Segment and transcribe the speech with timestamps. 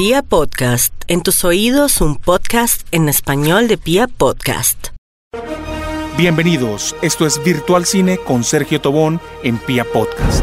[0.00, 4.86] Pia Podcast, en tus oídos un podcast en español de Pia Podcast.
[6.16, 10.42] Bienvenidos, esto es Virtual Cine con Sergio Tobón en Pia Podcast.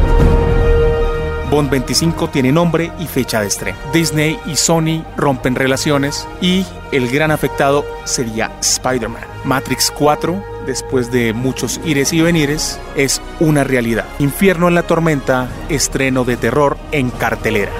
[1.50, 3.76] Bond 25 tiene nombre y fecha de estreno.
[3.92, 9.26] Disney y Sony rompen relaciones y el gran afectado sería Spider-Man.
[9.42, 14.04] Matrix 4, después de muchos ires y venires, es una realidad.
[14.20, 17.72] Infierno en la tormenta, estreno de terror en cartelera.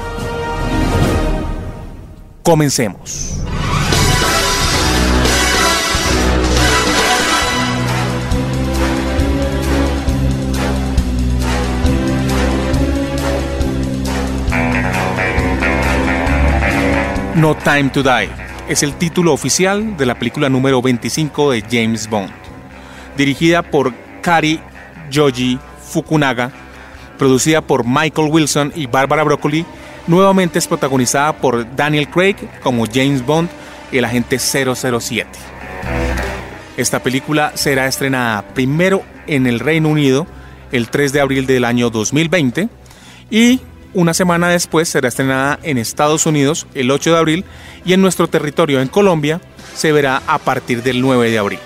[2.49, 3.35] Comencemos.
[17.35, 18.31] No Time to Die
[18.67, 22.30] es el título oficial de la película número 25 de James Bond.
[23.19, 24.58] Dirigida por Kari
[25.13, 26.50] Joji Fukunaga,
[27.19, 29.67] producida por Michael Wilson y Barbara Broccoli,
[30.08, 33.48] nuevamente es protagonizada por Daniel Craig como James Bond,
[33.92, 35.28] el agente 007.
[36.77, 40.27] Esta película será estrenada primero en el Reino Unido
[40.72, 42.68] el 3 de abril del año 2020
[43.30, 43.60] y
[43.94, 47.44] una semana después será estrenada en Estados Unidos el 8 de abril
[47.84, 49.40] y en nuestro territorio en Colombia
[49.74, 51.58] se verá a partir del 9 de abril.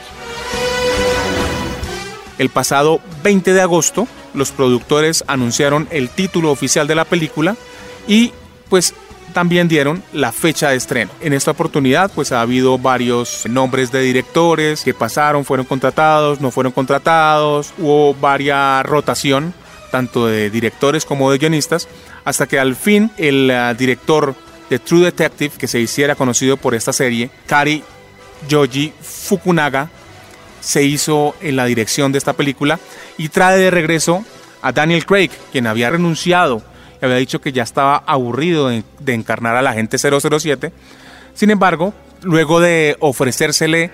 [2.39, 7.57] El pasado 20 de agosto los productores anunciaron el título oficial de la película
[8.07, 8.33] y
[8.69, 8.95] pues
[9.33, 11.11] también dieron la fecha de estreno.
[11.21, 16.51] En esta oportunidad pues ha habido varios nombres de directores que pasaron, fueron contratados, no
[16.51, 19.55] fueron contratados, hubo varia rotación
[19.93, 21.87] tanto de directores como de guionistas,
[22.25, 24.35] hasta que al fin el uh, director
[24.71, 27.85] de True Detective, que se hiciera conocido por esta serie, Kari
[28.49, 29.91] Yoji Fukunaga,
[30.61, 32.81] se hizo en la dirección de esta película
[33.19, 34.25] y trae de regreso
[34.63, 36.63] a Daniel Craig, quien había renunciado
[37.07, 40.73] había dicho que ya estaba aburrido de, de encarnar a la gente 007.
[41.35, 43.91] Sin embargo, luego de ofrecérsele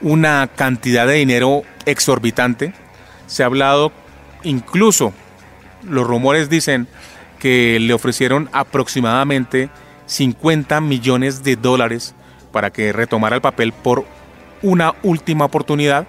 [0.00, 2.74] una cantidad de dinero exorbitante,
[3.26, 3.92] se ha hablado
[4.42, 5.12] incluso
[5.88, 6.88] los rumores dicen
[7.38, 9.68] que le ofrecieron aproximadamente
[10.06, 12.14] 50 millones de dólares
[12.52, 14.04] para que retomara el papel por
[14.62, 16.06] una última oportunidad.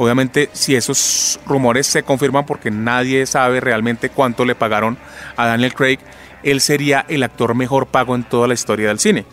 [0.00, 4.96] Obviamente, si esos rumores se confirman, porque nadie sabe realmente cuánto le pagaron
[5.36, 5.98] a Daniel Craig,
[6.42, 9.26] él sería el actor mejor pago en toda la historia del cine.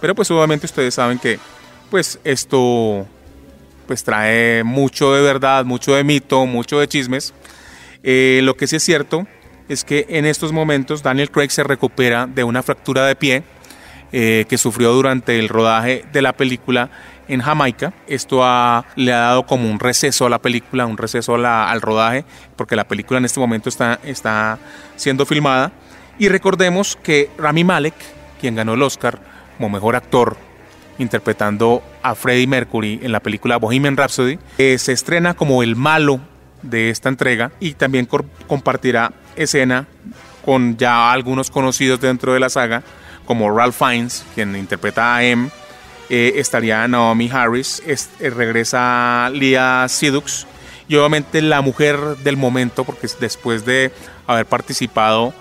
[0.00, 1.40] Pero pues obviamente ustedes saben que
[1.90, 3.04] pues esto
[3.88, 7.34] pues trae mucho de verdad, mucho de mito, mucho de chismes
[8.04, 9.26] eh, lo que sí es cierto
[9.68, 13.42] es que en estos momentos Daniel Craig se recupera de una fractura de pie
[14.12, 16.90] eh, que sufrió durante el rodaje de la película
[17.32, 17.94] en Jamaica.
[18.06, 18.38] Esto
[18.96, 22.24] le ha dado como un receso a la película, un receso al rodaje,
[22.56, 24.58] porque la película en este momento está,
[24.96, 25.72] siendo filmada.
[26.18, 27.94] Y recordemos que Rami Malek,
[28.38, 29.18] quien ganó el Oscar
[29.56, 30.36] como mejor actor
[30.98, 36.20] interpretando a Freddie Mercury en la película Bohemian Rhapsody, eh, se estrena como el malo
[36.60, 38.06] de esta entrega y también
[38.46, 39.86] compartirá escena
[40.44, 42.82] con ya algunos conocidos dentro de la saga,
[43.24, 45.48] como Ralph Fiennes, quien interpreta a M,
[46.14, 50.46] eh, estaría Naomi Harris, eh, regresa Leah Sidux
[50.86, 53.92] y obviamente la mujer del momento, porque después de
[54.26, 55.32] haber participado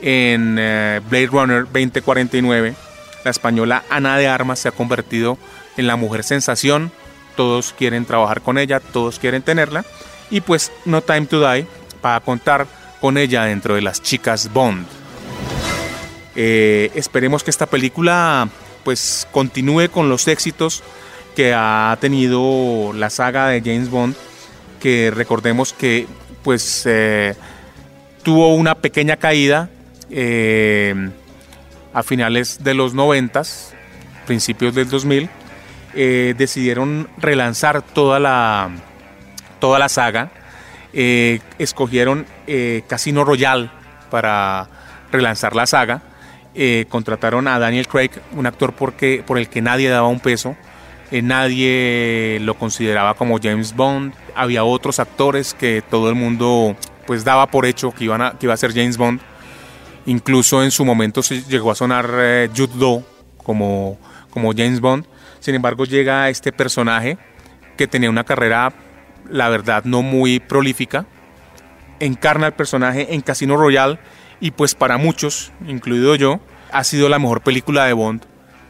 [0.00, 2.74] en eh, Blade Runner 2049,
[3.22, 5.36] la española Ana de Armas se ha convertido
[5.76, 6.90] en la mujer sensación,
[7.36, 9.84] todos quieren trabajar con ella, todos quieren tenerla
[10.30, 11.66] y pues No Time to Die
[12.00, 12.66] para contar
[12.98, 14.86] con ella dentro de las chicas Bond.
[16.34, 18.48] Eh, esperemos que esta película
[18.84, 20.82] pues continúe con los éxitos
[21.34, 24.14] que ha tenido la saga de James Bond,
[24.80, 26.06] que recordemos que
[26.42, 27.34] pues eh,
[28.22, 29.70] tuvo una pequeña caída
[30.10, 31.10] eh,
[31.92, 33.42] a finales de los 90,
[34.26, 35.28] principios del 2000,
[36.36, 38.70] decidieron relanzar toda la
[39.64, 40.30] toda la saga.
[40.92, 43.70] Eh, escogieron eh, Casino Royale
[44.10, 44.68] para
[45.10, 46.02] relanzar la saga.
[46.54, 50.56] Eh, contrataron a Daniel Craig, un actor porque, por el que nadie daba un peso.
[51.10, 54.14] nadie lo consideraba como James Bond.
[54.34, 58.46] Había otros actores que todo el mundo pues daba por hecho que, iban a, que
[58.46, 59.20] iba a ser James Bond.
[60.06, 62.06] Incluso en su momento se llegó a sonar
[62.56, 63.04] Jude Law
[63.36, 63.98] como,
[64.30, 65.06] como James Bond.
[65.40, 67.18] Sin embargo, llega este personaje
[67.76, 68.72] que tenía una carrera
[69.28, 71.06] la verdad no muy prolífica,
[72.00, 73.98] encarna el personaje en Casino Royale
[74.40, 76.40] y pues para muchos, incluido yo,
[76.72, 78.22] ha sido la mejor película de Bond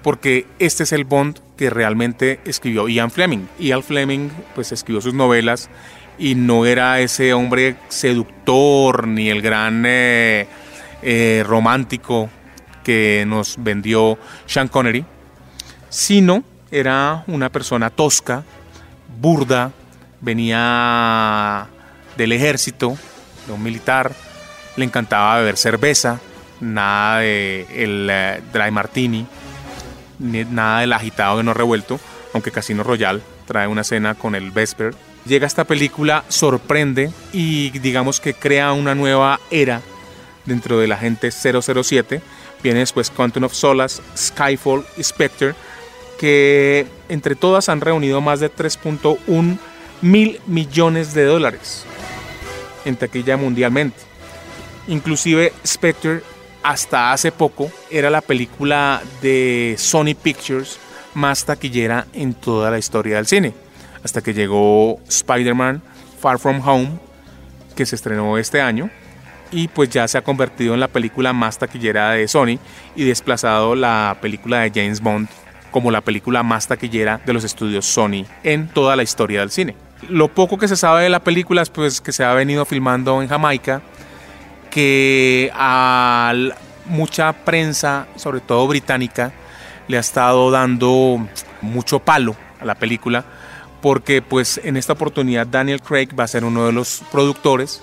[0.05, 3.47] porque este es el Bond que realmente escribió Ian Fleming.
[3.59, 5.71] Ian Fleming pues escribió sus novelas
[6.19, 10.47] y no era ese hombre seductor ni el gran eh,
[11.03, 12.29] eh, romántico
[12.85, 15.07] que nos vendió Sean Connery,
[15.89, 18.45] sino era una persona tosca,
[19.21, 19.73] burda,
[20.21, 21.67] venía
[22.19, 22.99] del ejército,
[23.47, 24.13] de un militar,
[24.77, 26.21] le encantaba beber cerveza,
[26.61, 29.27] nada de el eh, dry martini,
[30.19, 32.01] nada del agitado de no revuelto,
[32.33, 34.95] aunque Casino Royale trae una cena con el Vesper.
[35.27, 39.81] Llega esta película, sorprende y digamos que crea una nueva era
[40.45, 42.21] dentro de la gente 007.
[42.63, 45.55] Viene después Quantum of Solace, Skyfall Spectre,
[46.19, 49.59] que entre todas han reunido más de 3.1
[50.03, 51.85] mil millones de dólares
[52.85, 53.97] en taquilla mundialmente.
[54.89, 56.23] Inclusive Spectre
[56.63, 60.79] hasta hace poco era la película de Sony Pictures
[61.15, 63.55] más taquillera en toda la historia del cine.
[64.03, 65.83] Hasta que llegó Spider-Man
[66.21, 66.99] Far From Home,
[67.77, 68.91] que se estrenó este año,
[69.51, 72.59] y pues ya se ha convertido en la película más taquillera de Sony
[72.97, 75.29] y desplazado la película de James Bond
[75.71, 79.77] como la película más taquillera de los estudios Sony en toda la historia del cine.
[80.09, 83.21] Lo poco que se sabe de la película es pues que se ha venido filmando
[83.23, 83.83] en Jamaica,
[84.75, 86.35] que a
[86.87, 89.33] mucha prensa, sobre todo británica,
[89.87, 91.29] le ha estado dando
[91.61, 93.25] mucho palo a la película,
[93.81, 97.83] porque pues en esta oportunidad Daniel Craig va a ser uno de los productores,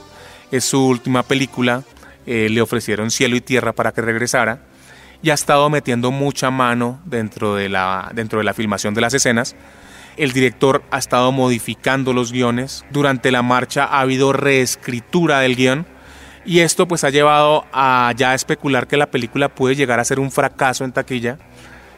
[0.51, 1.83] es su última película,
[2.25, 4.59] eh, le ofrecieron cielo y tierra para que regresara,
[5.23, 9.13] y ha estado metiendo mucha mano dentro de la, dentro de la filmación de las
[9.13, 9.55] escenas,
[10.17, 12.83] el director ha estado modificando los guiones.
[12.89, 15.85] Durante la marcha ha habido reescritura del guion.
[16.45, 20.19] Y esto pues ha llevado a ya especular que la película puede llegar a ser
[20.19, 21.37] un fracaso en taquilla,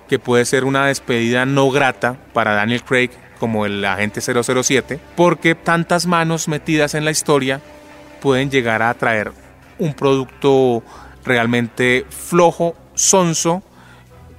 [0.09, 5.55] que puede ser una despedida no grata para Daniel Craig como el agente 007, porque
[5.55, 7.61] tantas manos metidas en la historia
[8.21, 9.31] pueden llegar a traer
[9.79, 10.83] un producto
[11.23, 13.63] realmente flojo, sonso,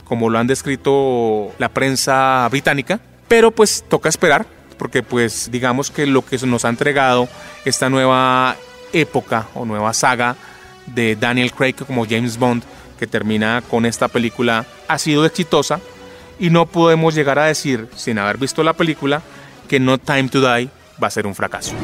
[0.04, 4.46] como lo han descrito la prensa británica, pero pues toca esperar,
[4.78, 7.28] porque pues digamos que lo que nos ha entregado
[7.64, 8.56] esta nueva
[8.94, 10.36] época o nueva saga
[10.86, 12.62] de Daniel Craig como James Bond,
[12.98, 15.80] que termina con esta película, ha sido exitosa
[16.38, 19.22] y no podemos llegar a decir, sin haber visto la película,
[19.68, 20.68] que No Time to Die
[21.02, 21.74] va a ser un fracaso.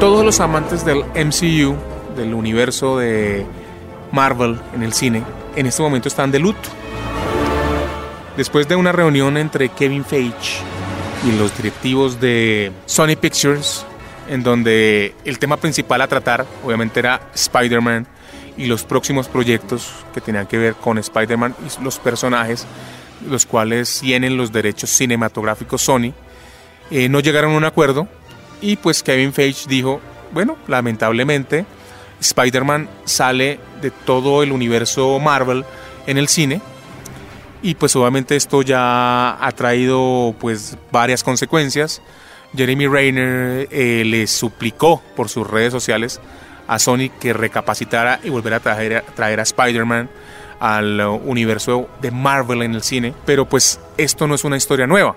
[0.00, 1.76] Todos los amantes del MCU,
[2.16, 3.46] del universo de
[4.12, 5.22] Marvel en el cine,
[5.56, 6.68] en este momento están de luto.
[8.36, 10.73] Después de una reunión entre Kevin Feige
[11.24, 13.84] y los directivos de Sony Pictures,
[14.28, 18.06] en donde el tema principal a tratar obviamente era Spider-Man
[18.56, 22.66] y los próximos proyectos que tenían que ver con Spider-Man y los personajes,
[23.28, 26.12] los cuales tienen los derechos cinematográficos Sony,
[26.90, 28.06] eh, no llegaron a un acuerdo
[28.60, 30.00] y pues Kevin Feige dijo,
[30.32, 31.64] bueno, lamentablemente
[32.20, 35.64] Spider-Man sale de todo el universo Marvel
[36.06, 36.60] en el cine
[37.64, 42.02] y pues obviamente esto ya ha traído pues varias consecuencias.
[42.54, 46.20] Jeremy Rayner eh, le suplicó por sus redes sociales
[46.68, 50.10] a Sony que recapacitara y volviera a traer, traer a Spider-Man
[50.60, 55.16] al universo de Marvel en el cine, pero pues esto no es una historia nueva.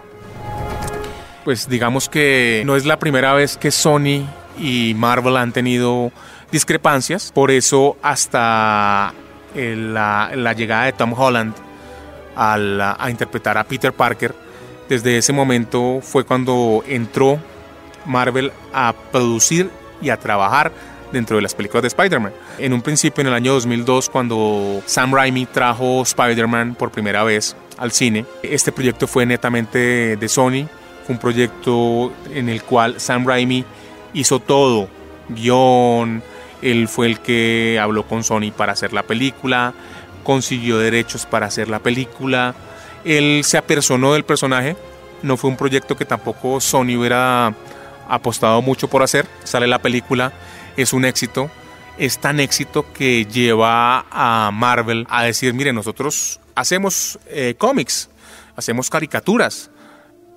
[1.43, 4.25] Pues digamos que no es la primera vez que Sony
[4.57, 6.13] y Marvel han tenido
[6.49, 7.29] discrepancias.
[7.33, 9.13] Por eso hasta
[9.53, 11.66] la, llegada de Tom Holland
[12.37, 14.33] a interpretar a Peter Parker,
[14.87, 17.39] desde ese momento fue cuando entró
[18.05, 19.69] Marvel a producir
[20.01, 20.71] y a trabajar
[21.11, 22.33] dentro de las películas de Spider-Man.
[22.57, 27.55] En un principio, en el año 2002, cuando Sam Raimi trajo Spider-Man por primera vez
[27.77, 30.67] al cine, este proyecto fue netamente de Sony.
[31.05, 33.63] Fue un proyecto en el cual Sam Raimi
[34.13, 34.89] hizo todo,
[35.29, 36.21] guion,
[36.61, 39.73] él fue el que habló con Sony para hacer la película,
[40.27, 42.53] consiguió derechos para hacer la película,
[43.05, 44.75] él se apersonó del personaje,
[45.23, 47.55] no fue un proyecto que tampoco Sony hubiera
[48.09, 50.33] apostado mucho por hacer, sale la película,
[50.75, 51.49] es un éxito,
[51.97, 58.09] es tan éxito que lleva a Marvel a decir, mire, nosotros hacemos eh, cómics,
[58.57, 59.71] hacemos caricaturas,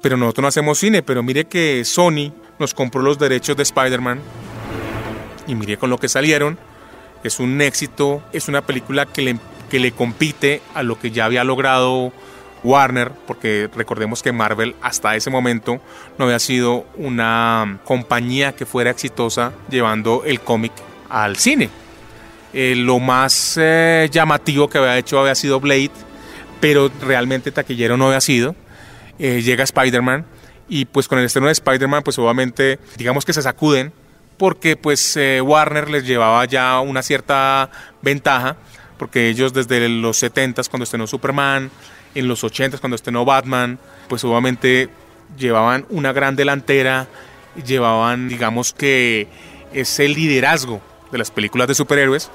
[0.01, 4.21] pero nosotros no hacemos cine, pero mire que Sony nos compró los derechos de Spider-Man
[5.49, 6.61] y miré con lo que salieron.
[7.25, 9.37] Es un éxito, es una película que le,
[9.71, 12.13] que le compite a lo que ya había logrado
[12.63, 15.81] Warner, porque recordemos que Marvel hasta ese momento
[16.19, 20.73] no había sido una compañía que fuera exitosa llevando el cómic
[21.09, 21.71] al cine.
[22.53, 25.91] Eh, lo más eh, llamativo que había hecho había sido Blade,
[26.61, 28.55] pero realmente taquillero no había sido.
[29.19, 30.25] Eh, llega Spider-Man
[30.69, 33.93] y pues con el estreno de Spider-Man pues obviamente digamos que se sacuden
[34.39, 38.57] porque pues Warner les llevaba ya una cierta ventaja,
[39.01, 41.71] porque ellos desde los 70s cuando estrenó Superman,
[42.15, 43.79] en los 80s cuando estrenó Batman,
[44.09, 44.91] pues obviamente
[45.39, 47.09] llevaban una gran delantera,
[47.65, 49.27] llevaban digamos que
[49.73, 52.31] ese liderazgo de las películas de superhéroes.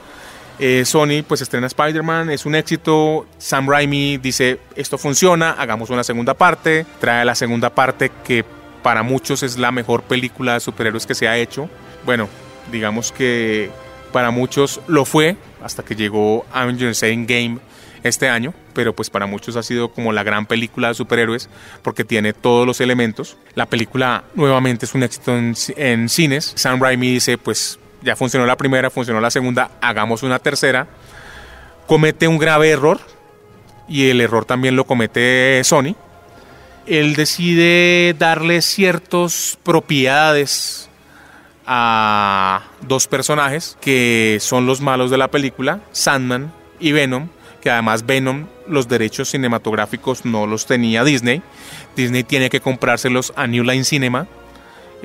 [0.57, 3.27] Eh, Sony pues estrena Spider-Man, es un éxito.
[3.37, 6.87] Sam Raimi dice, esto funciona, hagamos una segunda parte.
[6.99, 8.43] Trae la segunda parte que
[8.81, 11.69] para muchos es la mejor película de superhéroes que se ha hecho.
[12.07, 12.27] Bueno,
[12.71, 13.69] digamos que
[14.15, 17.57] para muchos lo fue hasta que llegó Avengers Endgame
[18.01, 21.49] este año, pero pues para muchos ha sido como la gran película de superhéroes
[21.81, 23.35] porque tiene todos los elementos.
[23.55, 26.53] La película nuevamente es un éxito en, en cines.
[26.55, 30.87] Sam Raimi dice, pues ya funcionó la primera, funcionó la segunda, hagamos una tercera.
[31.85, 33.01] Comete un grave error
[33.89, 35.93] y el error también lo comete Sony.
[36.85, 40.87] Él decide darle ciertas propiedades
[41.67, 47.29] a dos personajes que son los malos de la película, Sandman y Venom,
[47.61, 51.41] que además Venom los derechos cinematográficos no los tenía Disney.
[51.95, 54.27] Disney tiene que comprárselos a New Line Cinema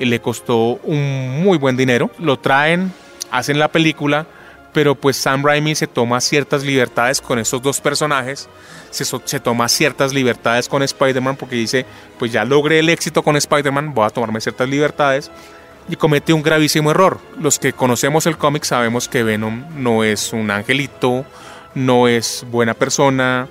[0.05, 2.11] le costó un muy buen dinero.
[2.19, 2.91] Lo traen,
[3.29, 4.25] hacen la película,
[4.73, 8.49] pero pues Sam Raimi se toma ciertas libertades con esos dos personajes,
[8.89, 11.85] se, se toma ciertas libertades con Spider-Man porque dice,
[12.17, 15.31] pues ya logré el éxito con Spider-Man, voy a tomarme ciertas libertades
[15.89, 17.19] y comete un gravísimo error.
[17.39, 21.25] Los que conocemos el cómic sabemos que Venom no es un angelito,
[21.75, 23.47] no es buena persona,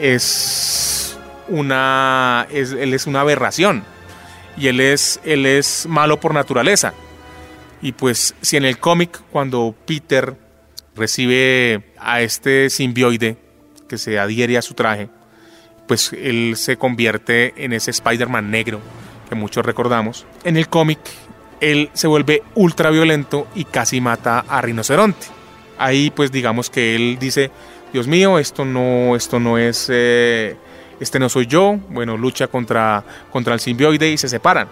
[0.00, 1.18] es
[1.48, 3.84] una, él es una aberración
[4.56, 6.94] y él es, él es malo por naturaleza.
[7.80, 10.36] Y pues si en el cómic cuando Peter
[10.96, 13.36] recibe a este simbioide
[13.88, 15.08] que se adhiere a su traje,
[15.86, 18.80] pues él se convierte en ese Spider-Man negro
[19.28, 20.26] que muchos recordamos.
[20.44, 20.98] En el cómic
[21.60, 25.26] él se vuelve ultra violento y casi mata a Rinoceronte.
[25.78, 27.50] Ahí pues digamos que él dice,
[27.92, 29.88] Dios mío, esto no, esto no es...
[29.90, 30.56] Eh,
[31.00, 34.68] este no soy yo, bueno, lucha contra, contra el simbioide y se separan.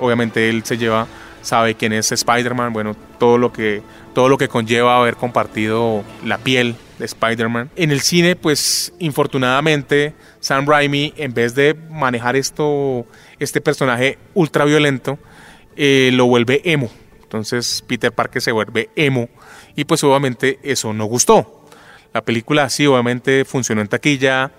[0.00, 1.06] Obviamente él se lleva,
[1.42, 3.82] sabe quién es Spider-Man, bueno, todo lo, que,
[4.14, 7.70] todo lo que conlleva haber compartido la piel de Spider-Man.
[7.76, 13.06] En el cine, pues infortunadamente, Sam Raimi, en vez de manejar esto,
[13.38, 15.18] este personaje ultra violento,
[15.78, 16.90] eh, lo vuelve emo.
[17.22, 19.28] Entonces Peter Parker se vuelve emo
[19.76, 21.64] y pues obviamente eso no gustó.
[22.12, 24.50] La película sí obviamente funcionó en taquilla,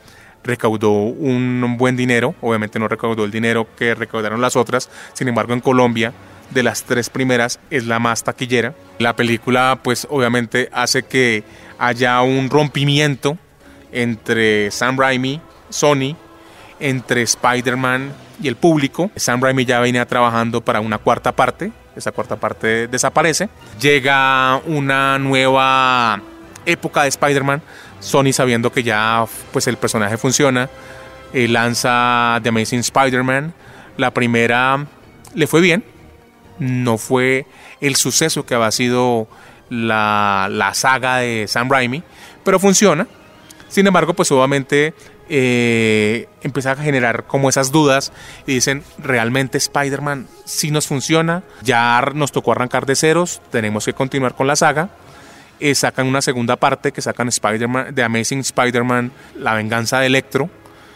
[0.44, 5.54] recaudó un buen dinero, obviamente no recaudó el dinero que recaudaron las otras, sin embargo
[5.54, 6.14] en Colombia
[6.52, 8.74] de las tres primeras es la más taquillera.
[8.98, 11.44] La película pues obviamente hace que
[11.78, 13.38] haya un rompimiento
[13.92, 16.16] entre Sam Raimi, Sony,
[16.80, 19.12] entre Spider-Man y el público.
[19.16, 23.50] Sam Raimi ya venía trabajando para una cuarta parte, esa cuarta parte desaparece.
[23.80, 26.22] Llega una nueva
[26.66, 27.62] época de Spider-Man
[28.00, 30.70] Sony sabiendo que ya pues el personaje funciona,
[31.34, 33.54] eh, lanza The Amazing Spider-Man.
[33.98, 34.86] La primera
[35.34, 35.84] le fue bien,
[36.60, 37.46] no fue
[37.82, 39.28] el suceso que había sido
[39.70, 42.04] la, la saga de Sam Raimi,
[42.44, 43.08] pero funciona.
[43.68, 44.94] Sin embargo, pues obviamente
[45.30, 46.28] eh,
[46.66, 48.12] a generar como esas dudas
[48.48, 51.44] y dicen, ¿realmente Spider-Man sí nos funciona?
[51.62, 54.90] Ya nos tocó arrancar de ceros, tenemos que continuar con la saga.
[55.60, 60.50] Eh, sacan una segunda parte que sacan Spider-Man, The Amazing Spider-Man, La venganza de Electro.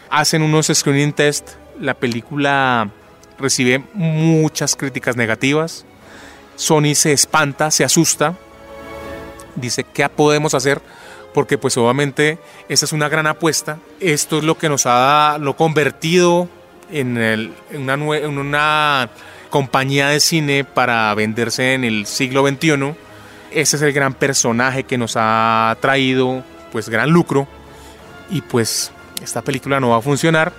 [0.10, 1.52] Hacen unos screening test.
[1.80, 2.90] La película
[3.38, 5.86] recibe muchas críticas negativas.
[6.56, 8.36] Sony se espanta, se asusta.
[9.56, 10.82] Dice, ¿qué podemos hacer?
[11.34, 12.38] Porque pues obviamente
[12.70, 13.80] esa es una gran apuesta.
[14.00, 16.48] Esto es lo que nos ha lo convertido
[16.92, 19.10] en, en, una, en una
[19.50, 22.96] compañía de cine para venderse en el siglo XXI
[23.54, 27.48] ese es el gran personaje que nos ha traído pues gran lucro
[28.30, 28.92] y pues
[29.24, 30.52] esta película no va a funcionar.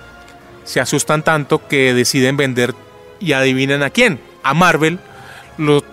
[0.63, 2.73] Se asustan tanto que deciden vender
[3.19, 4.99] y adivinan a quién, a Marvel,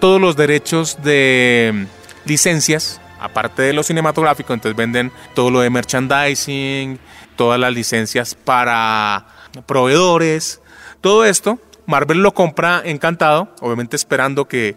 [0.00, 1.86] todos los derechos de
[2.24, 6.98] licencias, aparte de lo cinematográfico, entonces venden todo lo de merchandising,
[7.36, 9.26] todas las licencias para
[9.66, 10.60] proveedores,
[11.00, 11.58] todo esto.
[11.86, 14.76] Marvel lo compra encantado, obviamente esperando que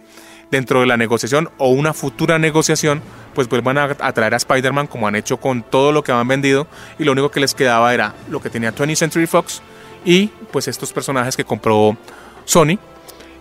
[0.52, 3.02] dentro de la negociación o una futura negociación,
[3.34, 6.68] pues vuelvan a, traer a Spider-Man como han hecho con todo lo que han vendido
[6.98, 9.62] y lo único que les quedaba era lo que tenía 20th Century Fox
[10.04, 11.98] y pues estos personajes que compró
[12.46, 12.78] Sony.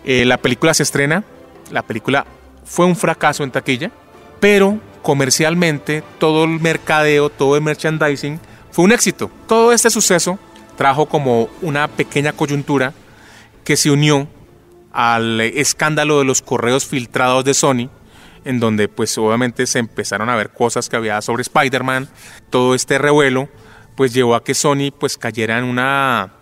[0.04, 1.24] Eh, la película se estrena,
[1.70, 2.26] la película
[2.64, 3.90] fue un fracaso en taquilla,
[4.40, 8.40] pero comercialmente todo el mercadeo, todo el merchandising
[8.72, 9.30] fue un éxito.
[9.46, 10.38] Todo este suceso
[10.76, 12.94] trajo como una pequeña coyuntura
[13.64, 14.26] que se unió
[14.92, 17.90] al escándalo de los correos filtrados de Sony,
[18.46, 22.08] en donde pues obviamente se empezaron a ver cosas que había sobre Spider-Man,
[22.48, 23.48] todo este revuelo
[23.96, 26.32] pues llevó a que Sony pues cayera en una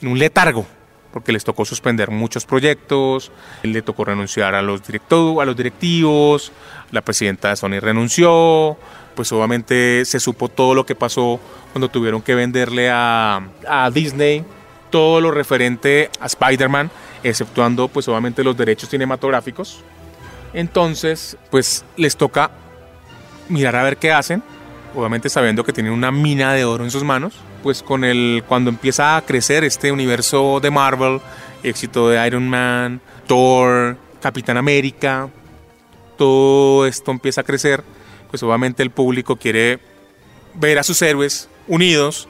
[0.00, 0.66] en un letargo
[1.12, 6.52] porque les tocó suspender muchos proyectos, le tocó renunciar a los, directo, a los directivos,
[6.90, 8.76] la presidenta de Sony renunció,
[9.14, 11.40] pues obviamente se supo todo lo que pasó
[11.72, 14.44] cuando tuvieron que venderle a, a Disney
[14.90, 16.90] todo lo referente a Spider-Man,
[17.22, 19.82] exceptuando pues obviamente los derechos cinematográficos.
[20.52, 22.50] Entonces, pues les toca
[23.48, 24.42] mirar a ver qué hacen,
[24.94, 28.70] obviamente sabiendo que tienen una mina de oro en sus manos, pues con el cuando
[28.70, 31.20] empieza a crecer este universo de Marvel,
[31.62, 35.28] éxito de Iron Man, Thor, Capitán América,
[36.16, 37.84] todo esto empieza a crecer,
[38.30, 39.78] pues obviamente el público quiere
[40.54, 42.28] ver a sus héroes unidos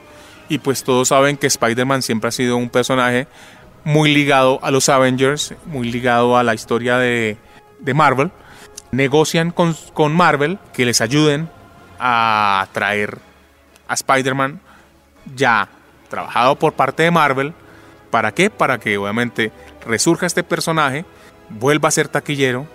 [0.49, 3.27] y pues todos saben que Spider-Man siempre ha sido un personaje
[3.85, 7.39] muy ligado a los Avengers, muy ligado a la historia de,
[7.79, 8.31] de Marvel.
[8.91, 11.49] Negocian con, con Marvel que les ayuden
[11.99, 13.19] a traer
[13.87, 14.61] a Spider-Man
[15.35, 15.69] ya
[16.09, 17.53] trabajado por parte de Marvel.
[18.11, 18.51] ¿Para qué?
[18.51, 19.53] Para que obviamente
[19.87, 21.05] resurja este personaje,
[21.51, 22.67] vuelva a ser taquillero.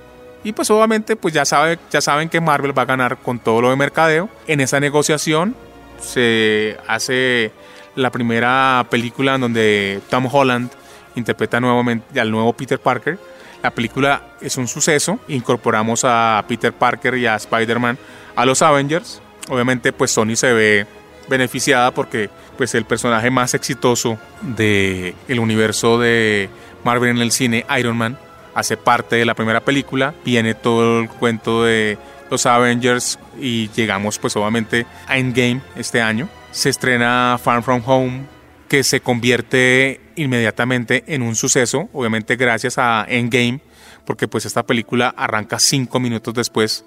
[0.43, 3.61] Y pues obviamente pues ya, sabe, ya saben que Marvel va a ganar con todo
[3.61, 4.29] lo de mercadeo.
[4.47, 5.55] En esa negociación
[6.01, 7.51] se hace
[7.95, 10.71] la primera película en donde Tom Holland
[11.15, 13.17] interpreta nuevamente al nuevo Peter Parker.
[13.61, 15.19] La película es un suceso.
[15.29, 17.97] Incorporamos a Peter Parker y a Spider-Man
[18.35, 19.21] a los Avengers.
[19.49, 20.87] Obviamente pues Sony se ve
[21.27, 26.49] beneficiada porque pues el personaje más exitoso del el universo de
[26.83, 28.17] Marvel en el cine, Iron Man,
[28.53, 31.97] hace parte de la primera película, viene todo el cuento de
[32.29, 36.29] los Avengers y llegamos pues obviamente a Endgame este año.
[36.51, 38.25] Se estrena Far From Home
[38.67, 43.59] que se convierte inmediatamente en un suceso, obviamente gracias a Endgame,
[44.05, 46.85] porque pues esta película arranca cinco minutos después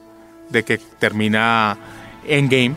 [0.50, 1.76] de que termina
[2.26, 2.74] Endgame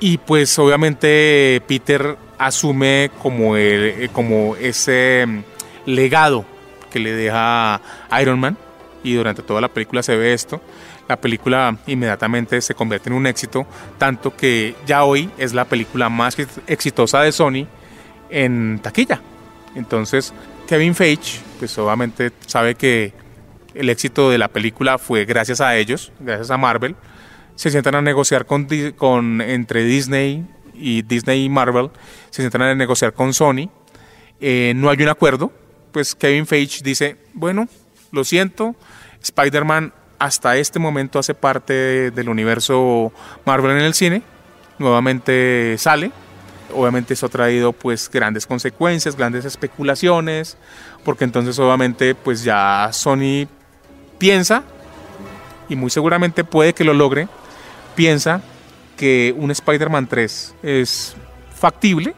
[0.00, 5.42] y pues obviamente Peter asume como, el, eh, como ese mm,
[5.86, 6.44] legado
[6.90, 7.80] que le deja
[8.20, 8.56] Iron Man
[9.02, 10.60] y durante toda la película se ve esto.
[11.08, 16.10] La película inmediatamente se convierte en un éxito, tanto que ya hoy es la película
[16.10, 17.66] más exitosa de Sony
[18.28, 19.20] en taquilla.
[19.74, 20.34] Entonces,
[20.66, 23.14] Kevin Feige, pues obviamente sabe que
[23.74, 26.94] el éxito de la película fue gracias a ellos, gracias a Marvel,
[27.58, 31.90] se sientan a negociar con, entre Disney y Disney y Marvel,
[32.30, 33.68] se sientan a negociar con Sony,
[34.40, 35.50] eh, no hay un acuerdo,
[35.90, 37.66] pues Kevin Feige dice, bueno,
[38.12, 38.76] lo siento,
[39.20, 43.12] Spider-Man hasta este momento hace parte del universo
[43.44, 44.22] Marvel en el cine,
[44.78, 46.12] nuevamente sale,
[46.72, 50.56] obviamente eso ha traído pues grandes consecuencias, grandes especulaciones,
[51.04, 53.48] porque entonces obviamente pues ya Sony
[54.16, 54.62] piensa
[55.68, 57.26] y muy seguramente puede que lo logre
[57.98, 58.42] piensa
[58.96, 61.16] que un Spider-Man 3 es
[61.52, 62.14] factible.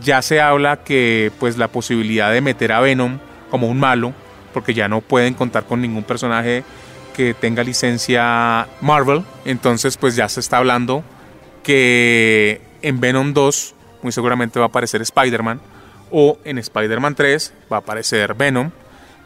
[0.00, 3.18] Ya se habla que pues la posibilidad de meter a Venom
[3.50, 4.14] como un malo,
[4.54, 6.62] porque ya no pueden contar con ningún personaje
[7.12, 11.02] que tenga licencia Marvel, entonces pues ya se está hablando
[11.64, 15.60] que en Venom 2 muy seguramente va a aparecer Spider-Man
[16.12, 18.70] o en Spider-Man 3 va a aparecer Venom,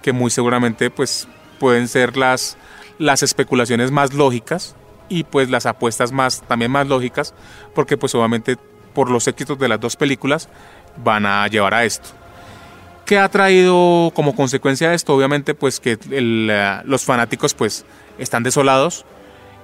[0.00, 1.28] que muy seguramente pues
[1.60, 2.56] pueden ser las
[2.96, 4.76] las especulaciones más lógicas
[5.08, 7.34] y pues las apuestas más también más lógicas
[7.74, 8.56] porque pues obviamente
[8.94, 10.48] por los éxitos de las dos películas
[10.96, 12.10] van a llevar a esto.
[13.04, 15.14] ¿Qué ha traído como consecuencia de esto?
[15.14, 17.84] Obviamente pues que eh, los fanáticos pues
[18.18, 19.04] están desolados,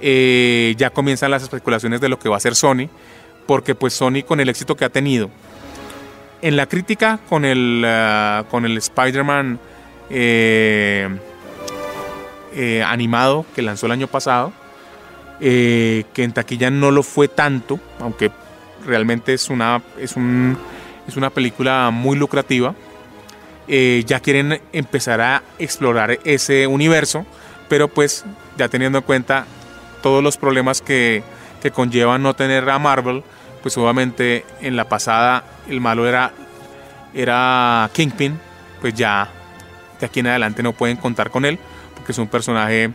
[0.03, 2.89] eh, ya comienzan las especulaciones de lo que va a hacer Sony,
[3.47, 5.31] porque pues Sony con el éxito que ha tenido
[6.43, 9.59] en la crítica con el, eh, con el Spider-Man
[12.85, 14.53] animado que lanzó el año pasado,
[15.41, 18.31] que en taquilla no lo fue tanto, aunque
[18.87, 20.57] realmente es una, es un,
[21.09, 22.75] es una película muy lucrativa.
[23.69, 27.25] Eh, ya quieren empezar a explorar ese universo,
[27.69, 28.25] pero pues
[28.57, 29.47] ya teniendo en cuenta
[30.03, 31.23] todos los problemas que,
[31.63, 33.23] que conllevan no tener a Marvel,
[33.63, 36.33] pues obviamente en la pasada el malo era,
[37.15, 38.39] era Kingpin,
[38.81, 39.31] pues ya
[40.01, 41.59] de aquí en adelante no pueden contar con él,
[41.95, 42.91] porque es un personaje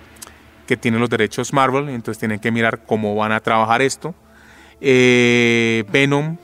[0.66, 4.14] que tienen los derechos Marvel, entonces tienen que mirar cómo van a trabajar esto.
[4.82, 6.38] Eh, Venom,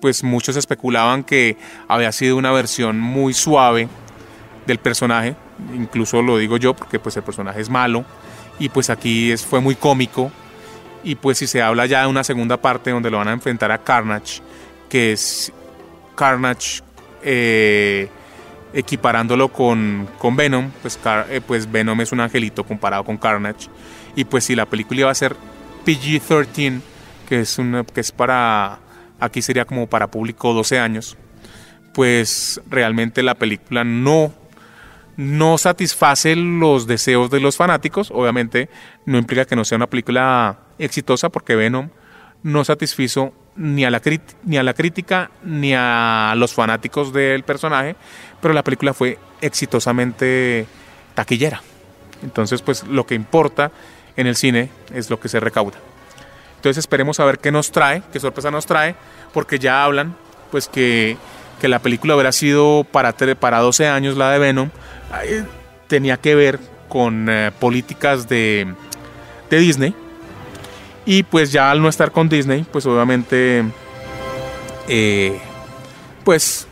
[0.00, 1.56] pues muchos especulaban que
[1.88, 3.88] había sido una versión muy suave
[4.66, 5.34] del personaje,
[5.74, 8.04] incluso lo digo yo porque pues el personaje es malo
[8.58, 10.30] y pues aquí es, fue muy cómico
[11.02, 13.70] y pues si se habla ya de una segunda parte donde lo van a enfrentar
[13.70, 14.40] a Carnage,
[14.88, 15.52] que es
[16.14, 16.82] Carnage
[17.22, 18.08] eh,
[18.74, 20.98] equiparándolo con, con Venom, pues,
[21.30, 23.68] eh, pues Venom es un angelito comparado con Carnage.
[24.16, 25.36] Y pues si la película iba a ser
[25.86, 26.80] PG-13,
[27.28, 27.58] que es,
[27.92, 28.80] que es para,
[29.20, 31.16] aquí sería como para público 12 años,
[31.94, 34.34] pues realmente la película no,
[35.16, 38.10] no satisface los deseos de los fanáticos.
[38.10, 38.68] Obviamente
[39.06, 41.90] no implica que no sea una película exitosa porque Venom
[42.42, 44.00] no satisfizo ni a la,
[44.44, 47.96] ni a la crítica ni a los fanáticos del personaje,
[48.40, 50.66] pero la película fue exitosamente
[51.14, 51.62] taquillera.
[52.22, 53.70] Entonces, pues lo que importa
[54.16, 55.78] en el cine es lo que se recauda.
[56.56, 58.94] Entonces esperemos a ver qué nos trae, qué sorpresa nos trae,
[59.32, 60.16] porque ya hablan
[60.50, 61.16] pues que,
[61.60, 64.70] que la película hubiera sido para, para 12 años, la de Venom,
[65.88, 68.72] tenía que ver con eh, políticas de,
[69.50, 69.94] de Disney.
[71.06, 73.64] Y pues ya al no estar con Disney, pues obviamente,
[74.88, 75.38] eh,
[76.24, 76.66] pues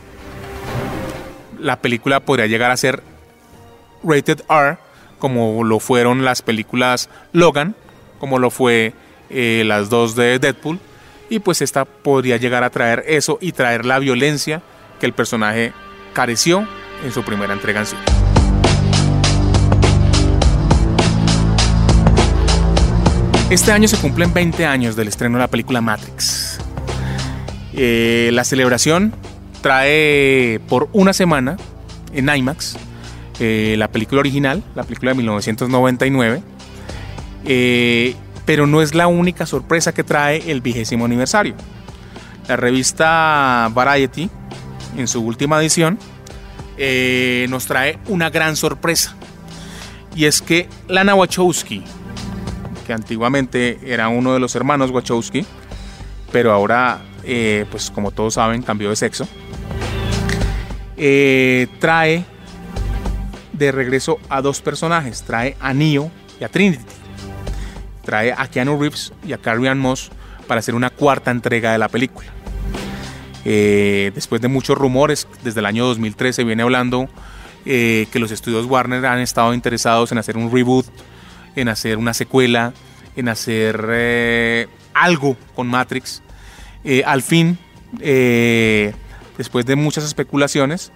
[1.59, 3.03] la película podría llegar a ser
[4.03, 4.77] rated R,
[5.19, 7.75] como lo fueron las películas Logan,
[8.19, 8.93] como lo fue
[9.29, 10.79] eh, las dos de Deadpool,
[11.29, 14.61] y pues esta podría llegar a traer eso y traer la violencia
[14.99, 15.73] que el personaje
[16.13, 16.67] careció
[17.03, 17.95] en su primera entrega en sí.
[23.49, 26.57] Este año se cumplen 20 años del estreno de la película Matrix.
[27.73, 29.13] Eh, la celebración
[29.61, 31.57] trae por una semana
[32.13, 32.77] en IMAX
[33.39, 36.41] eh, la película original, la película de 1999.
[37.45, 41.55] Eh, pero no es la única sorpresa que trae el vigésimo aniversario.
[42.47, 44.29] La revista Variety,
[44.97, 45.99] en su última edición,
[47.49, 49.15] nos trae una gran sorpresa.
[50.15, 51.83] Y es que Lana Wachowski,
[52.85, 55.45] que antiguamente era uno de los hermanos Wachowski,
[56.31, 57.01] pero ahora,
[57.69, 59.27] pues como todos saben, cambió de sexo
[60.97, 62.23] eh, trae
[63.51, 65.23] de regreso a dos personajes.
[65.23, 66.83] Trae a Neo y a Trinity.
[68.03, 70.11] Trae a Keanu Reeves y a Carrie Ann Moss
[70.47, 72.27] para hacer una cuarta entrega de la película.
[73.45, 77.09] Eh, después de muchos rumores, desde el año 2013 viene hablando
[77.65, 80.85] eh, que los estudios Warner han estado interesados en hacer un reboot,
[81.55, 82.73] en hacer una secuela,
[83.15, 86.21] en hacer algo con Matrix.
[87.05, 87.57] al fin,
[89.37, 90.91] después de muchas especulaciones,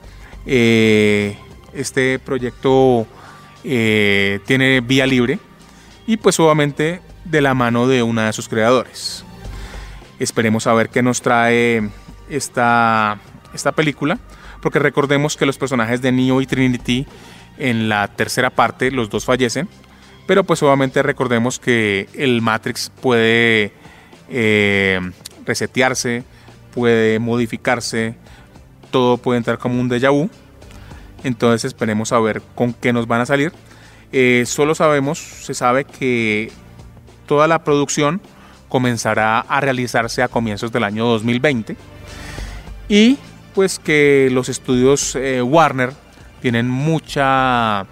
[0.50, 1.38] eh,
[1.74, 3.06] este proyecto
[3.66, 5.40] eh, tiene vía libre
[6.06, 9.26] y pues obviamente de la mano de una de sus creadores.
[10.20, 11.90] Esperemos a ver qué nos trae
[12.30, 13.20] esta,
[13.54, 14.20] esta película,
[14.62, 17.06] porque recordemos que los personajes de Neo y Trinity
[17.58, 19.68] en la tercera parte, los dos fallecen,
[20.28, 23.72] pero pues obviamente recordemos que el Matrix puede
[24.30, 25.00] eh,
[25.46, 26.24] resetearse,
[26.74, 28.14] puede modificarse,
[28.92, 30.30] todo puede entrar como un déjà vu.
[31.24, 33.54] Entonces esperemos a ver con qué nos van a salir.
[34.12, 36.52] Eh, solo sabemos, se sabe que
[37.26, 38.22] toda la producción
[38.68, 41.78] comenzará a realizarse a comienzos del año 2020
[42.90, 43.18] y
[43.56, 45.94] pues que los estudios eh, Warner
[46.42, 47.86] tienen mucha,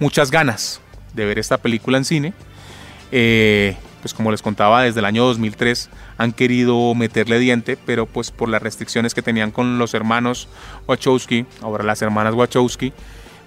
[0.00, 0.80] muchas ganas
[1.16, 2.32] de ver esta película en cine.
[3.10, 8.30] Eh, pues como les contaba, desde el año 2003 han querido meterle diente, pero pues
[8.30, 10.48] por las restricciones que tenían con los hermanos
[10.86, 12.92] Wachowski, ahora las hermanas Wachowski,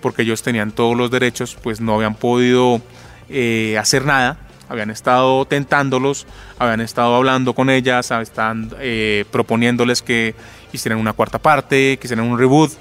[0.02, 2.82] porque ellos tenían todos los derechos, pues no habían podido
[3.30, 4.38] eh, hacer nada.
[4.68, 6.28] Habían estado tentándolos,
[6.60, 10.36] habían estado hablando con ellas, están eh, proponiéndoles que
[10.72, 12.72] hicieran una cuarta parte, que hicieran un reboot.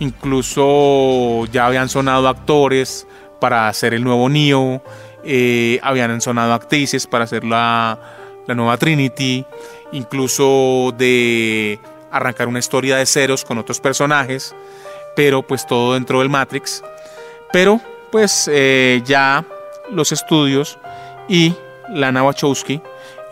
[0.00, 3.06] Incluso ya habían sonado actores
[3.40, 4.82] para hacer el nuevo Neo,
[5.24, 7.98] eh, habían sonado actrices para hacer la,
[8.46, 9.44] la nueva Trinity,
[9.92, 11.78] incluso de
[12.10, 14.54] arrancar una historia de ceros con otros personajes,
[15.16, 16.82] pero pues todo dentro del Matrix.
[17.52, 19.44] Pero pues eh, ya
[19.90, 20.78] los estudios
[21.28, 21.54] y
[21.88, 22.80] Lana Wachowski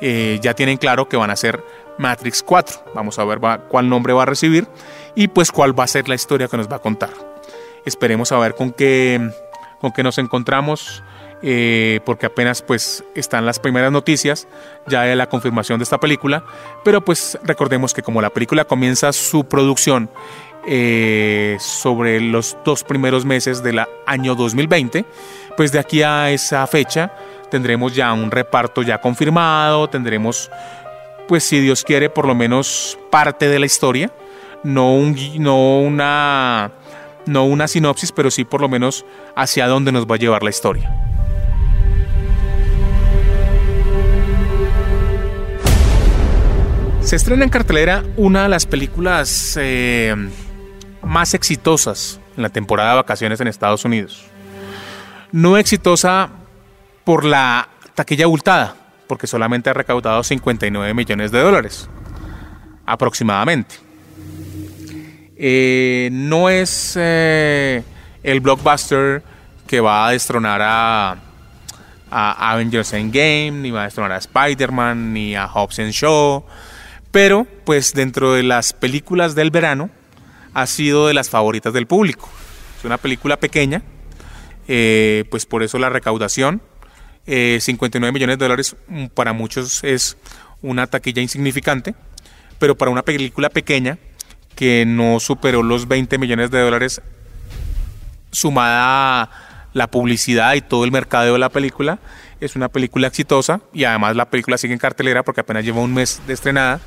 [0.01, 1.63] eh, ya tienen claro que van a ser
[1.99, 2.93] Matrix 4.
[2.95, 4.67] Vamos a ver cuál nombre va a recibir
[5.15, 7.11] y pues cuál va a ser la historia que nos va a contar.
[7.85, 9.31] Esperemos a ver con qué,
[9.81, 11.03] con qué nos encontramos
[11.41, 14.49] eh, porque apenas pues están las primeras noticias
[14.89, 16.43] ya de la confirmación de esta película,
[16.85, 20.11] pero pues recordemos que como la película comienza su producción
[20.67, 25.05] eh, sobre los dos primeros meses del año 2020,
[25.57, 27.13] pues de aquí a esa fecha
[27.53, 30.51] tendremos ya un reparto ya confirmado, tendremos
[31.29, 34.11] pues si Dios quiere por lo menos parte de la historia,
[34.65, 36.73] no, un, no una
[37.29, 39.05] no una sinopsis, pero sí por lo menos
[39.37, 40.91] hacia dónde nos va a llevar la historia.
[47.01, 50.15] Se estrena en cartelera una de las películas eh,
[51.03, 54.27] más exitosas en la temporada de vacaciones en Estados Unidos.
[55.33, 56.31] No exitosa
[57.05, 61.89] por la taquilla abultada, porque solamente ha recaudado 59 millones de dólares,
[62.85, 63.88] aproximadamente.
[65.41, 67.85] Eh, no es eh,
[68.25, 69.23] el blockbuster
[69.69, 71.17] que va a destronar a,
[72.11, 76.43] Avengers Endgame, ni va a destronar a Spider-Man, ni a Hobbs Shaw,
[77.13, 79.91] pero pues dentro de las películas del verano
[80.55, 82.31] ha sido de las favoritas del público.
[82.79, 83.83] Es una película pequeña,
[84.67, 86.63] eh, pues por eso la recaudación,
[87.27, 90.17] 59 millones de dólares mm, para muchos es
[90.63, 91.95] una taquilla insignificante,
[92.59, 93.99] pero para una película pequeña
[94.59, 97.01] que no superó los 20 millones de dólares
[98.33, 99.31] sumada
[99.73, 102.01] la publicidad y todo el mercado de la película,
[102.41, 105.95] es una película exitosa y además la película sigue en cartelera porque apenas lleva un
[105.95, 106.81] mes de estrenada,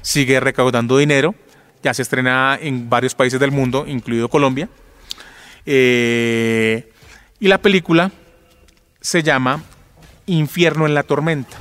[0.00, 1.36] sigue recaudando dinero,
[1.80, 4.68] ya se estrena en varios países del mundo, incluido Colombia.
[5.64, 6.90] Eh,
[7.38, 8.10] y la película
[9.00, 9.62] se llama
[10.26, 11.56] Infierno en la Tormenta,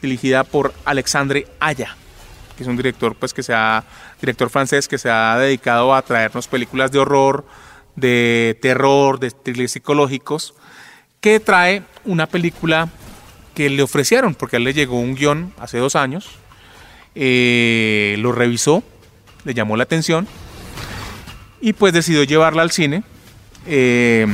[0.00, 1.96] dirigida por Alexandre Aya
[2.58, 3.84] que es un director, pues, que sea,
[4.20, 7.46] director francés que se ha dedicado a traernos películas de horror,
[7.94, 10.54] de terror, de thrillers psicológicos,
[11.20, 12.88] que trae una película
[13.54, 16.30] que le ofrecieron, porque a él le llegó un guion hace dos años,
[17.14, 18.82] eh, lo revisó,
[19.44, 20.26] le llamó la atención
[21.60, 23.04] y pues decidió llevarla al cine
[23.66, 24.26] eh,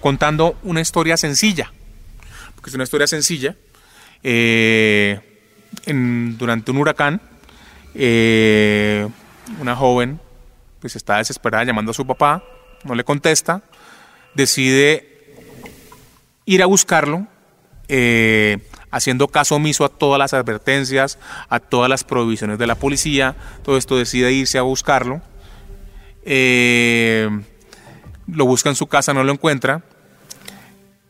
[0.00, 1.70] contando una historia sencilla,
[2.54, 3.54] porque es una historia sencilla.
[4.22, 5.31] Eh,
[5.86, 7.20] durante un huracán,
[7.94, 9.08] eh,
[9.60, 10.20] una joven
[10.80, 12.42] pues está desesperada llamando a su papá,
[12.84, 13.62] no le contesta,
[14.34, 15.36] decide
[16.44, 17.26] ir a buscarlo,
[17.88, 18.58] eh,
[18.90, 21.18] haciendo caso omiso a todas las advertencias,
[21.48, 25.22] a todas las prohibiciones de la policía, todo esto decide irse a buscarlo,
[26.24, 27.28] eh,
[28.26, 29.82] lo busca en su casa, no lo encuentra,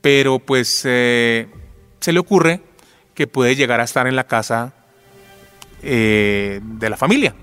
[0.03, 1.49] pero pues se
[2.07, 2.61] le ocurre
[3.15, 4.73] que puede llegar a estar en la casa
[5.83, 7.35] eh, de la familia.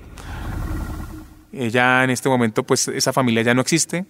[1.52, 4.06] Ella en este momento, pues esa familia ya no existe,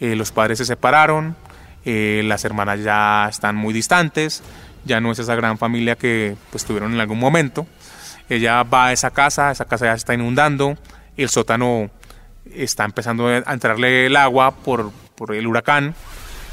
[0.00, 1.36] eh, los padres se separaron,
[1.84, 4.42] eh, las hermanas ya están muy distantes,
[4.84, 7.66] ya no es esa gran familia que pues tuvieron en algún momento.
[8.28, 10.76] Ella va a esa casa, esa casa ya se está inundando,
[11.16, 11.90] el sótano
[12.52, 15.94] está empezando a entrarle el agua por, por el huracán,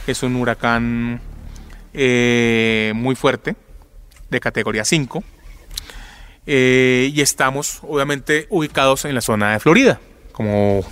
[0.07, 1.19] es un huracán
[1.93, 3.55] muy fuerte,
[4.31, 5.23] de categoría 5.
[6.47, 9.99] Eh, y estamos obviamente ubicados en la zona de Florida.
[10.31, 10.83] Como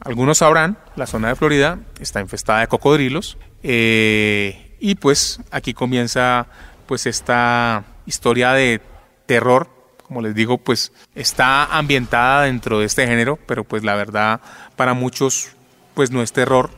[0.00, 3.36] algunos sabrán, la zona de Florida está infestada de cocodrilos.
[3.62, 6.46] Eh, y pues aquí comienza
[6.86, 8.80] pues esta historia de
[9.26, 9.68] terror.
[10.06, 14.40] Como les digo, pues está ambientada dentro de este género, pero pues la verdad
[14.76, 15.50] para muchos
[15.94, 16.70] pues no es terror.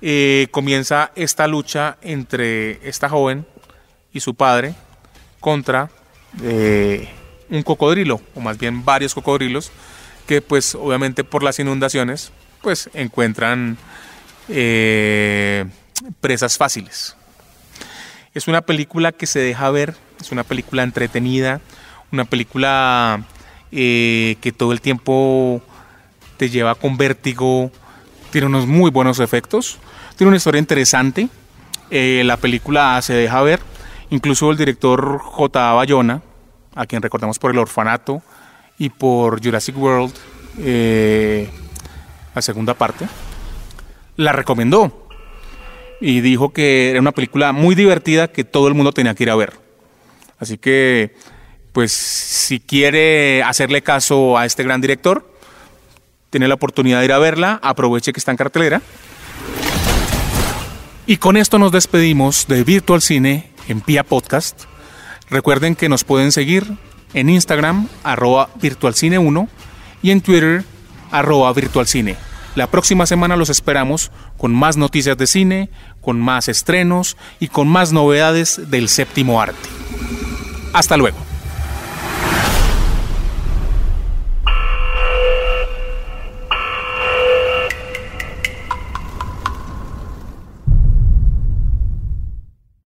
[0.00, 3.46] Eh, comienza esta lucha entre esta joven
[4.12, 4.74] y su padre
[5.40, 5.90] contra
[6.42, 7.08] eh,
[7.50, 9.70] un cocodrilo, o más bien varios cocodrilos,
[10.26, 13.78] que pues obviamente por las inundaciones pues encuentran
[14.48, 15.64] eh,
[16.20, 17.16] presas fáciles.
[18.34, 21.60] Es una película que se deja ver, es una película entretenida,
[22.12, 23.24] una película
[23.72, 25.62] eh, que todo el tiempo
[26.36, 27.72] te lleva con vértigo,
[28.30, 29.78] tiene unos muy buenos efectos,
[30.16, 31.28] tiene una historia interesante,
[31.90, 33.60] la película se deja ver,
[34.10, 35.72] Incluso el director J.
[35.72, 36.22] Bayona,
[36.74, 38.22] a quien recordamos por El Orfanato
[38.78, 40.14] y por Jurassic World,
[40.58, 41.48] eh,
[42.34, 43.06] la segunda parte,
[44.16, 45.08] la recomendó
[46.00, 49.30] y dijo que era una película muy divertida que todo el mundo tenía que ir
[49.30, 49.54] a ver.
[50.38, 51.16] Así que,
[51.72, 55.28] pues, si quiere hacerle caso a este gran director,
[56.30, 58.80] tiene la oportunidad de ir a verla, aproveche que está en cartelera.
[61.06, 64.64] Y con esto nos despedimos de Virtual Cine en Pia Podcast.
[65.30, 66.76] Recuerden que nos pueden seguir
[67.14, 69.48] en Instagram, arroba virtualcine1
[70.02, 70.64] y en Twitter,
[71.10, 72.16] arroba virtualcine.
[72.54, 77.68] La próxima semana los esperamos con más noticias de cine, con más estrenos y con
[77.68, 79.68] más novedades del séptimo arte.
[80.72, 81.27] Hasta luego.